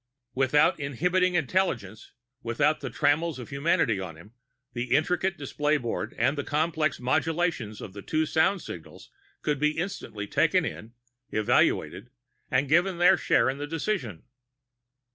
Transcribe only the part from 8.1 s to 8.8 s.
sound